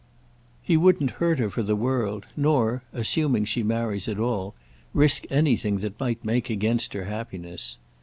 "He 0.63 0.77
wouldn't 0.77 1.11
hurt 1.21 1.37
her 1.37 1.51
for 1.51 1.61
the 1.61 1.75
world, 1.75 2.25
nor—assuming 2.35 3.45
she 3.45 3.61
marries 3.61 4.07
at 4.07 4.17
all—risk 4.17 5.25
anything 5.29 5.77
that 5.77 5.99
might 5.99 6.25
make 6.25 6.49
against 6.49 6.93
her 6.93 7.05
happiness. 7.05 7.77